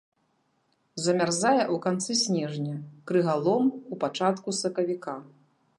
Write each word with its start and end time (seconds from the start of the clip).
Замярзае 1.07 1.59
ў 1.59 1.77
канцы 1.85 2.11
снежня, 2.23 2.75
крыгалом 3.11 3.65
у 3.95 4.03
пачатку 4.07 4.49
сакавіка. 4.65 5.15